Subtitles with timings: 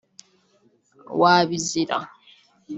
[1.21, 1.97] wabizira